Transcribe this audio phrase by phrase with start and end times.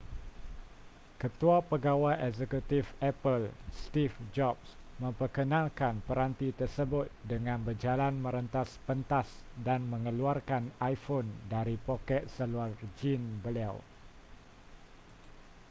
[1.21, 3.45] ketua pegawai eksekutif apple
[3.81, 4.67] steve jobs
[5.03, 9.27] memperkenalkan peranti tersebut dengan berjalan merentas pentas
[9.65, 12.69] dan mengeluarkan iphone dari poket seluar
[12.99, 13.75] jeans beliau